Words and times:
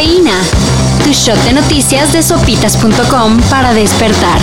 Cafeína. 0.00 0.40
Tu 1.04 1.12
shot 1.12 1.36
de 1.44 1.52
noticias 1.52 2.10
de 2.14 2.22
sopitas.com 2.22 3.38
para 3.50 3.74
despertar. 3.74 4.40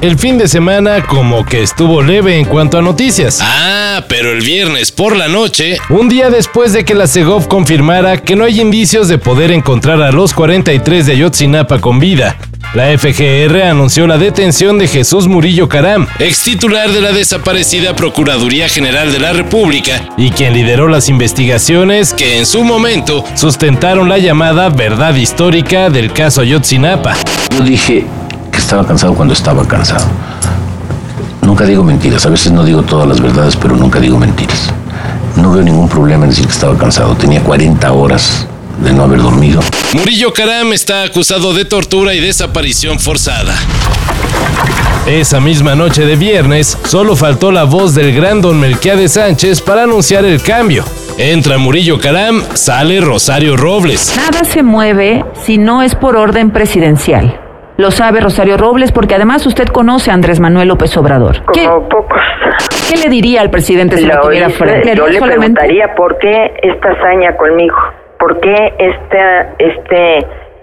El 0.00 0.18
fin 0.18 0.36
de 0.36 0.48
semana 0.48 1.06
como 1.06 1.44
que 1.44 1.62
estuvo 1.62 2.02
leve 2.02 2.36
en 2.36 2.46
cuanto 2.46 2.78
a 2.78 2.82
noticias. 2.82 3.38
Ah, 3.40 4.04
pero 4.08 4.32
el 4.32 4.40
viernes 4.40 4.90
por 4.90 5.14
la 5.14 5.28
noche, 5.28 5.78
Un 5.88 6.08
día 6.08 6.30
después 6.30 6.72
de 6.72 6.84
que 6.84 6.96
la 6.96 7.06
Segov 7.06 7.46
confirmara 7.46 8.16
que 8.16 8.34
no 8.34 8.44
hay 8.44 8.60
indicios 8.60 9.06
de 9.06 9.18
poder 9.18 9.52
encontrar 9.52 10.02
a 10.02 10.10
los 10.10 10.34
43 10.34 11.06
de 11.06 11.12
Ayotzinapa 11.12 11.80
con 11.80 12.00
vida, 12.00 12.38
la 12.72 12.96
FGR 12.96 13.62
anunció 13.62 14.06
la 14.06 14.16
detención 14.16 14.78
de 14.78 14.86
Jesús 14.86 15.26
Murillo 15.26 15.68
Caram 15.68 16.06
ex 16.20 16.44
titular 16.44 16.92
de 16.92 17.00
la 17.00 17.10
desaparecida 17.10 17.96
Procuraduría 17.96 18.68
General 18.68 19.10
de 19.10 19.18
la 19.18 19.32
República, 19.32 20.08
y 20.16 20.30
quien 20.30 20.54
lideró 20.54 20.86
las 20.86 21.08
investigaciones 21.08 22.14
que 22.14 22.38
en 22.38 22.46
su 22.46 22.62
momento 22.62 23.24
sustentaron 23.34 24.08
la 24.08 24.18
llamada 24.18 24.68
verdad 24.68 25.16
histórica 25.16 25.90
del 25.90 26.12
caso 26.12 26.42
Ayotzinapa. 26.42 27.16
Yo 27.58 27.64
dije 27.64 28.06
que 28.52 28.58
estaba 28.58 28.86
cansado 28.86 29.14
cuando 29.14 29.34
estaba 29.34 29.66
cansado. 29.66 30.06
Nunca 31.42 31.64
digo 31.64 31.82
mentiras, 31.82 32.24
a 32.26 32.30
veces 32.30 32.52
no 32.52 32.62
digo 32.62 32.82
todas 32.82 33.08
las 33.08 33.20
verdades, 33.20 33.56
pero 33.56 33.74
nunca 33.74 33.98
digo 33.98 34.16
mentiras. 34.16 34.72
No 35.34 35.52
veo 35.52 35.62
ningún 35.62 35.88
problema 35.88 36.24
en 36.24 36.30
decir 36.30 36.46
que 36.46 36.52
estaba 36.52 36.78
cansado. 36.78 37.16
Tenía 37.16 37.42
40 37.42 37.92
horas 37.92 38.46
de 38.80 38.92
no 38.92 39.04
haber 39.04 39.20
dormido. 39.20 39.60
Murillo 39.94 40.32
Caram 40.32 40.72
está 40.72 41.02
acusado 41.04 41.52
de 41.54 41.64
tortura 41.64 42.14
y 42.14 42.20
desaparición 42.20 42.98
forzada. 42.98 43.54
Esa 45.06 45.40
misma 45.40 45.74
noche 45.74 46.04
de 46.04 46.16
viernes, 46.16 46.78
solo 46.84 47.16
faltó 47.16 47.50
la 47.50 47.64
voz 47.64 47.94
del 47.94 48.14
gran 48.14 48.40
don 48.40 48.60
Melquiades 48.60 49.12
Sánchez 49.14 49.60
para 49.60 49.84
anunciar 49.84 50.24
el 50.24 50.42
cambio. 50.42 50.84
Entra 51.18 51.58
Murillo 51.58 51.98
Caram, 51.98 52.42
sale 52.54 53.00
Rosario 53.00 53.56
Robles. 53.56 54.14
Nada 54.16 54.44
se 54.44 54.62
mueve 54.62 55.24
si 55.42 55.58
no 55.58 55.82
es 55.82 55.94
por 55.94 56.16
orden 56.16 56.50
presidencial. 56.50 57.38
Lo 57.76 57.90
sabe 57.90 58.20
Rosario 58.20 58.58
Robles 58.58 58.92
porque 58.92 59.14
además 59.14 59.46
usted 59.46 59.66
conoce 59.68 60.10
a 60.10 60.14
Andrés 60.14 60.38
Manuel 60.38 60.68
López 60.68 60.94
Obrador. 60.98 61.42
¿Qué, 61.52 61.64
Como 61.64 61.88
pocos. 61.88 62.20
qué 62.90 62.96
le 62.98 63.08
diría 63.08 63.40
al 63.40 63.50
presidente 63.50 63.96
si 63.96 64.04
lo 64.04 64.16
Lo 64.16 64.20
tuviera 64.20 64.50
frente? 64.50 64.94
yo 64.94 65.06
le 65.08 65.18
solamente- 65.18 65.60
preguntaría 65.60 65.94
por 65.96 66.18
qué 66.18 66.52
esta 66.62 66.88
hazaña 66.90 67.34
conmigo, 67.38 67.74
por 68.20 68.38
qué 68.40 68.74
esta, 68.78 69.54
este, 69.58 70.18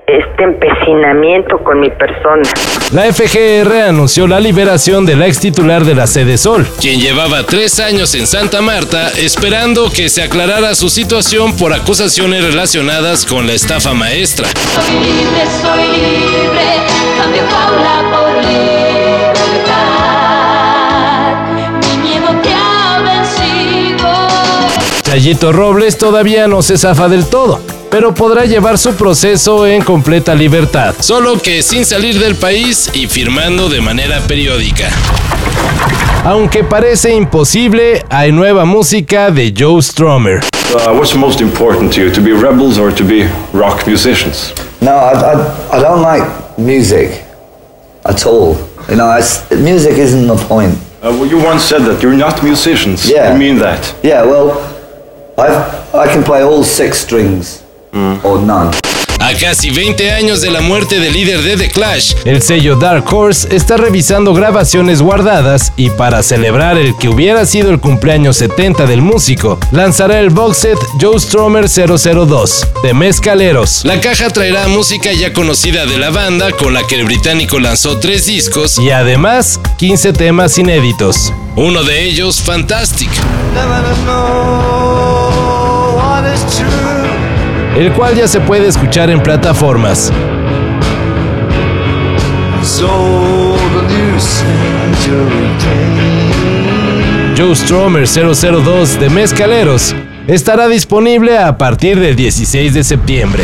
este 0.06 0.44
empecinamiento 0.44 1.58
con 1.64 1.80
mi 1.80 1.90
persona. 1.90 2.48
La 2.94 3.12
FGR 3.12 3.90
anunció 3.90 4.28
la 4.28 4.40
liberación 4.40 5.06
de 5.06 5.16
la 5.16 5.28
ex 5.28 5.40
titular 5.40 5.84
de 5.84 5.96
la 5.96 6.08
Sede 6.08 6.38
Sol, 6.38 6.66
quien 6.80 7.02
llevaba 7.02 7.44
tres 7.44 7.80
años 7.80 8.14
en 8.16 8.28
Santa 8.28 8.62
Marta 8.62 9.10
esperando 9.18 9.90
que 9.90 10.08
se 10.08 10.22
aclarara 10.22 10.76
su 10.76 10.88
situación 10.88 11.58
por 11.58 11.74
acusaciones 11.74 12.46
relacionadas 12.46 13.26
con 13.26 13.48
la 13.48 13.54
estafa 13.54 13.94
maestra. 13.94 14.48
Soy 14.48 15.00
libre, 15.00 15.46
soy 15.62 15.84
libre, 15.98 16.64
cambio 17.18 17.42
por 17.42 18.46
libertad. 18.46 19.17
Chayito 25.18 25.52
Robles 25.52 25.98
todavía 25.98 26.48
no 26.48 26.62
se 26.62 26.78
zafa 26.78 27.10
del 27.10 27.26
todo, 27.26 27.60
pero 27.90 28.14
podrá 28.14 28.46
llevar 28.46 28.78
su 28.78 28.94
proceso 28.94 29.66
en 29.66 29.82
completa 29.82 30.36
libertad. 30.36 30.94
Solo 31.00 31.42
que 31.42 31.64
sin 31.64 31.86
salir 31.86 32.20
del 32.20 32.36
país 32.36 32.88
y 32.94 33.08
firmando 33.08 33.68
de 33.68 33.82
manera 33.82 34.20
periódica. 34.28 34.90
Aunque 36.24 36.64
parece 36.64 37.16
imposible, 37.16 38.06
hay 38.12 38.32
nueva 38.32 38.64
música 38.66 39.32
de 39.32 39.52
Joe 39.58 39.82
Strummer. 39.82 40.44
Uh, 40.72 40.94
what's 40.96 41.16
most 41.16 41.42
important 41.42 41.92
to 41.92 42.02
you, 42.02 42.12
to 42.12 42.22
be 42.22 42.32
rebels 42.32 42.78
or 42.78 42.94
to 42.94 43.04
be 43.04 43.28
rock 43.54 43.88
musicians? 43.88 44.54
No, 44.82 44.92
I, 44.92 45.14
I, 45.14 45.78
I 45.80 45.82
don't 45.82 46.04
like 46.04 46.30
music 46.60 47.26
at 48.06 48.24
all. 48.28 48.56
You 48.88 48.98
know, 48.98 49.12
music 49.50 49.98
isn't 49.98 50.28
the 50.28 50.38
point. 50.48 50.78
Uh, 51.02 51.10
well, 51.10 51.26
you 51.26 51.44
once 51.44 51.64
said 51.64 51.86
that 51.86 52.04
you're 52.04 52.16
not 52.16 52.44
musicians. 52.44 53.10
Yeah. 53.10 53.34
You 53.34 53.40
mean 53.40 53.58
that? 53.58 53.96
Yeah, 54.04 54.24
well, 54.24 54.77
I've, 55.40 55.56
I 55.94 56.08
can 56.12 56.24
play 56.24 56.42
all 56.42 56.64
six 56.64 56.98
strings 57.00 57.62
or 58.24 58.40
none. 58.42 58.72
A 59.20 59.34
casi 59.34 59.72
20 59.72 60.12
años 60.12 60.42
de 60.42 60.52
la 60.52 60.62
muerte 60.62 61.00
del 61.00 61.12
líder 61.14 61.42
de 61.42 61.58
The 61.58 61.70
Clash, 61.70 62.14
El 62.24 62.42
sello 62.42 62.76
Dark 62.76 63.04
Horse 63.12 63.54
está 63.56 63.76
revisando 63.76 64.34
grabaciones 64.34 65.02
guardadas 65.02 65.74
y 65.76 65.90
para 65.90 66.22
celebrar 66.24 66.78
el 66.78 66.96
que 66.98 67.10
hubiera 67.10 67.46
sido 67.46 67.72
el 67.72 67.80
cumpleaños 67.80 68.38
70 68.38 68.86
del 68.86 69.02
músico, 69.02 69.60
lanzará 69.72 70.20
el 70.20 70.30
box 70.30 70.58
set 70.58 70.78
Joe 71.02 71.20
Strummer 71.20 71.66
002 71.68 72.68
de 72.84 72.94
Mezcaleros. 72.94 73.84
la 73.86 74.00
caja 74.00 74.30
traerá 74.30 74.68
música 74.68 75.12
ya 75.12 75.34
conocida 75.34 75.86
de 75.86 75.98
la 75.98 76.10
banda 76.12 76.52
con 76.52 76.74
la 76.74 76.86
que 76.86 76.96
el 76.96 77.06
británico 77.06 77.60
lanzó 77.60 77.98
tres 78.00 78.28
discos, 78.28 78.78
Y 78.80 78.92
además, 78.92 79.60
15 79.78 80.14
temas 80.14 80.58
inéditos. 80.58 81.34
uno 81.56 81.84
de 81.84 82.06
ellos 82.06 82.42
Fantastic. 82.42 83.10
El 87.78 87.92
cual 87.94 88.16
ya 88.16 88.28
se 88.28 88.40
puede 88.40 88.68
escuchar 88.68 89.10
en 89.12 89.22
plataformas. 89.22 90.12
Joe 97.38 97.56
Strummer 97.56 98.08
002 98.08 99.00
de 99.00 99.10
Mezcaleros 99.12 99.96
estará 100.28 100.68
disponible 100.68 101.38
a 101.38 101.58
partir 101.58 102.00
del 102.00 102.16
16 102.16 102.74
de 102.74 102.84
septiembre. 102.84 103.44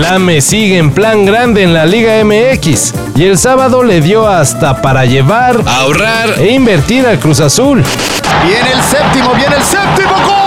El 0.00 0.06
AME 0.06 0.40
sigue 0.40 0.78
en 0.78 0.92
plan 0.92 1.26
grande 1.26 1.62
en 1.62 1.74
la 1.74 1.84
Liga 1.84 2.24
MX 2.24 2.94
y 3.16 3.24
el 3.24 3.36
sábado 3.36 3.82
le 3.82 4.00
dio 4.00 4.26
hasta 4.26 4.80
para 4.80 5.04
llevar 5.04 5.60
Ahorrar 5.66 6.38
e 6.38 6.52
invertir 6.52 7.06
al 7.06 7.18
Cruz 7.18 7.38
Azul. 7.38 7.84
Viene 8.46 8.72
el 8.72 8.80
séptimo, 8.80 9.34
viene 9.34 9.56
el 9.56 9.62
séptimo 9.62 10.12
gol. 10.24 10.40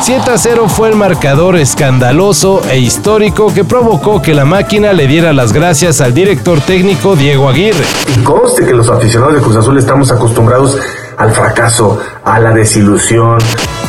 7 0.00 0.28
a 0.28 0.38
0 0.38 0.68
fue 0.68 0.88
el 0.88 0.96
marcador 0.96 1.54
escandaloso 1.54 2.62
e 2.68 2.80
histórico 2.80 3.54
que 3.54 3.62
provocó 3.62 4.20
que 4.20 4.34
la 4.34 4.44
máquina 4.44 4.92
le 4.92 5.06
diera 5.06 5.32
las 5.32 5.52
gracias 5.52 6.00
al 6.00 6.14
director 6.14 6.60
técnico 6.60 7.14
Diego 7.14 7.48
Aguirre. 7.48 7.84
Y 8.16 8.24
conste 8.24 8.66
que 8.66 8.72
los 8.72 8.90
aficionados 8.90 9.36
de 9.36 9.40
Cruz 9.40 9.54
Azul 9.54 9.78
estamos 9.78 10.10
acostumbrados 10.10 10.76
al 11.16 11.30
fracaso, 11.30 12.00
a 12.24 12.40
la 12.40 12.50
desilusión. 12.50 13.38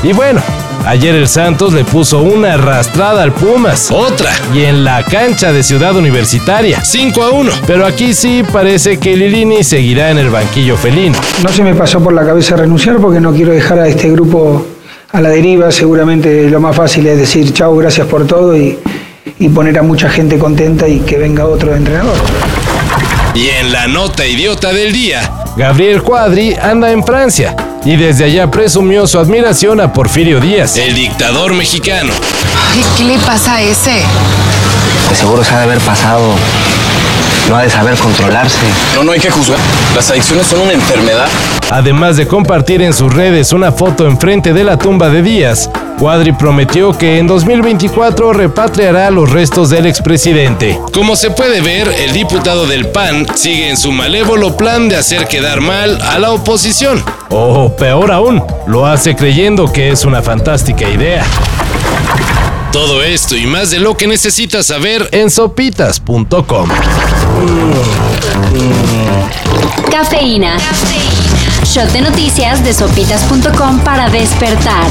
Y 0.03 0.13
bueno, 0.13 0.41
ayer 0.85 1.15
el 1.15 1.27
Santos 1.27 1.73
le 1.73 1.83
puso 1.83 2.21
una 2.21 2.53
arrastrada 2.53 3.23
al 3.23 3.31
Pumas. 3.31 3.91
otra. 3.91 4.31
Y 4.53 4.63
en 4.63 4.83
la 4.83 5.03
cancha 5.03 5.51
de 5.51 5.63
Ciudad 5.63 5.95
Universitaria. 5.95 6.81
5 6.83 7.23
a 7.23 7.31
1. 7.31 7.51
Pero 7.67 7.85
aquí 7.85 8.13
sí 8.13 8.43
parece 8.51 8.97
que 8.97 9.15
Lilini 9.15 9.63
seguirá 9.63 10.11
en 10.11 10.17
el 10.17 10.29
banquillo 10.29 10.77
felino. 10.77 11.17
No 11.43 11.49
se 11.49 11.63
me 11.63 11.75
pasó 11.75 12.01
por 12.01 12.13
la 12.13 12.25
cabeza 12.25 12.55
renunciar 12.55 12.97
porque 12.97 13.19
no 13.19 13.33
quiero 13.33 13.51
dejar 13.53 13.79
a 13.79 13.87
este 13.87 14.09
grupo 14.09 14.65
a 15.11 15.21
la 15.21 15.29
deriva. 15.29 15.71
Seguramente 15.71 16.49
lo 16.49 16.59
más 16.59 16.75
fácil 16.75 17.07
es 17.07 17.17
decir 17.17 17.53
chao, 17.53 17.75
gracias 17.75 18.07
por 18.07 18.25
todo 18.25 18.57
y, 18.57 18.77
y 19.39 19.49
poner 19.49 19.77
a 19.79 19.83
mucha 19.83 20.09
gente 20.09 20.37
contenta 20.37 20.87
y 20.87 20.99
que 20.99 21.17
venga 21.17 21.45
otro 21.45 21.75
entrenador. 21.75 22.17
Y 23.35 23.49
en 23.49 23.71
la 23.71 23.87
nota 23.87 24.25
idiota 24.25 24.73
del 24.73 24.91
día, 24.91 25.31
Gabriel 25.55 26.01
Cuadri 26.01 26.55
anda 26.55 26.91
en 26.91 27.03
Francia 27.03 27.55
y 27.85 27.95
desde 27.95 28.25
allá 28.25 28.49
presumió 28.51 29.07
su 29.07 29.19
admiración 29.19 29.79
a 29.79 29.93
Porfirio 29.93 30.39
Díaz. 30.39 30.77
el 30.77 30.95
dictador 30.95 31.53
mexicano. 31.53 32.11
Ay, 32.73 32.83
¿qué 32.97 33.03
le 33.05 33.17
pasa 33.19 33.55
a 33.55 33.61
ese? 33.61 34.01
De 35.09 35.15
seguro 35.15 35.43
se 35.43 35.53
ha 35.53 35.57
de 35.59 35.63
haber 35.63 35.79
pasado. 35.79 36.33
No 37.49 37.55
ha 37.55 37.63
de 37.63 37.69
saber 37.69 37.95
controlarse. 37.97 38.57
No, 38.95 39.03
no 39.03 39.11
hay 39.11 39.19
que 39.19 39.31
juzgar. 39.31 39.57
Las 39.95 40.09
adicciones 40.11 40.45
son 40.45 40.59
una 40.61 40.73
enfermedad. 40.73 41.27
Además 41.71 42.17
de 42.17 42.27
compartir 42.27 42.81
en 42.81 42.93
sus 42.93 43.11
redes 43.13 43.53
una 43.53 43.71
foto 43.71 44.05
enfrente 44.05 44.53
de 44.53 44.63
la 44.63 44.77
tumba 44.77 45.09
de 45.09 45.23
Díaz, 45.23 45.69
Cuadri 45.99 46.31
prometió 46.31 46.97
que 46.97 47.17
en 47.17 47.27
2024 47.27 48.31
repatriará 48.31 49.11
los 49.11 49.29
restos 49.29 49.69
del 49.69 49.85
expresidente. 49.85 50.79
Como 50.93 51.17
se 51.17 51.29
puede 51.29 51.59
ver, 51.59 51.89
el 51.89 52.13
diputado 52.13 52.65
del 52.65 52.87
PAN 52.87 53.25
sigue 53.35 53.69
en 53.69 53.75
su 53.75 53.91
malévolo 53.91 54.55
plan 54.55 54.87
de 54.87 54.95
hacer 54.95 55.27
quedar 55.27 55.59
mal 55.59 55.99
a 56.01 56.17
la 56.17 56.31
oposición. 56.31 57.03
O 57.29 57.75
peor 57.75 58.13
aún, 58.13 58.41
lo 58.65 58.85
hace 58.85 59.13
creyendo 59.13 59.69
que 59.73 59.89
es 59.89 60.05
una 60.05 60.21
fantástica 60.21 60.87
idea. 60.87 61.25
Todo 62.71 63.03
esto 63.03 63.35
y 63.35 63.45
más 63.45 63.71
de 63.71 63.79
lo 63.79 63.97
que 63.97 64.07
necesitas 64.07 64.67
saber 64.67 65.09
En 65.11 65.29
sopitas.com. 65.29 66.69
Cafeína. 69.91 70.57
Shot 71.65 71.91
de 71.91 72.01
noticias 72.01 72.63
de 72.63 72.73
sopitas.com 72.73 73.79
para 73.79 74.09
despertar. 74.09 74.85